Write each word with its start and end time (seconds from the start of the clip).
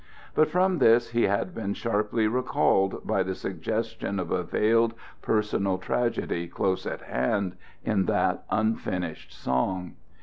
But 0.33 0.47
from 0.49 0.79
this 0.79 1.11
he 1.11 1.25
had 1.27 1.53
been 1.53 1.75
sharply 1.75 2.25
recalled 2.25 3.05
by 3.05 3.21
the 3.21 3.35
suggestion 3.35 4.19
of 4.19 4.31
a 4.31 4.41
veiled 4.41 4.95
personal 5.21 5.77
tragedy 5.77 6.47
close 6.47 6.87
at 6.87 7.01
hand 7.03 7.55
in 7.85 8.05
that 8.07 8.43
unfinished 8.49 9.31
song. 9.31 9.97